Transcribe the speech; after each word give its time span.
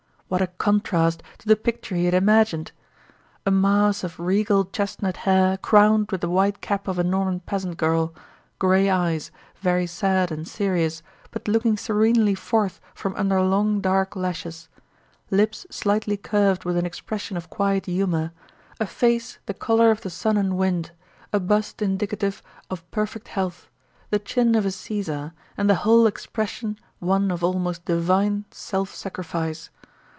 What 0.31 0.41
a 0.41 0.47
contrast 0.47 1.21
to 1.39 1.47
the 1.49 1.57
picture 1.57 1.93
he 1.93 2.05
had 2.05 2.13
imagined! 2.13 2.71
A 3.45 3.51
mass 3.51 4.01
of 4.01 4.17
regal 4.17 4.63
chestnut 4.63 5.17
hair 5.27 5.57
crowned 5.57 6.09
with 6.09 6.21
the 6.21 6.29
white 6.29 6.61
cap 6.61 6.87
of 6.87 6.97
a 6.97 7.03
Norman 7.03 7.41
peasant 7.41 7.75
girl; 7.75 8.13
gray 8.57 8.89
eyes, 8.89 9.29
very 9.57 9.85
sad 9.85 10.31
and 10.31 10.47
serious, 10.47 11.03
but 11.31 11.49
looking 11.49 11.75
serenely 11.75 12.33
forth 12.33 12.79
from 12.95 13.13
under 13.17 13.41
long, 13.41 13.81
dark 13.81 14.15
lashes; 14.15 14.69
lips 15.31 15.65
slightly 15.69 16.15
curved 16.15 16.63
with 16.63 16.77
an 16.77 16.85
expression 16.85 17.35
of 17.35 17.49
quiet 17.49 17.85
humor; 17.85 18.31
a 18.79 18.85
face 18.87 19.37
the 19.47 19.53
color 19.53 19.91
of 19.91 19.99
the 19.99 20.09
sun 20.09 20.37
and 20.37 20.55
wind, 20.57 20.91
a 21.33 21.41
bust 21.41 21.81
indicative 21.81 22.41
of 22.69 22.89
perfect 22.91 23.27
health, 23.27 23.67
the 24.11 24.17
chin 24.19 24.55
of 24.55 24.65
a 24.65 24.71
Caesar, 24.71 25.33
and 25.57 25.69
the 25.69 25.75
whole 25.83 26.07
expression 26.07 26.79
one 26.99 27.31
of 27.31 27.43
almost 27.43 27.83
divine 27.83 28.45
self 28.49 28.95
sacrifice. 28.95 29.69